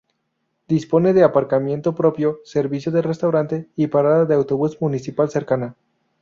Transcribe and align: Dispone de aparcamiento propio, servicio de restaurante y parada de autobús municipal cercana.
Dispone 0.67 1.13
de 1.13 1.23
aparcamiento 1.23 1.93
propio, 1.93 2.39
servicio 2.43 2.91
de 2.91 3.03
restaurante 3.03 3.69
y 3.75 3.85
parada 3.85 4.25
de 4.25 4.33
autobús 4.33 4.81
municipal 4.81 5.29
cercana. 5.29 5.75